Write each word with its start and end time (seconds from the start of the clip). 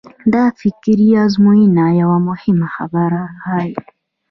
دا 0.33 0.43
فکري 0.59 1.09
ازموینه 1.25 1.85
یوه 2.01 2.17
مهمه 2.29 2.67
خبره 2.75 3.21
ښيي. 3.43 3.71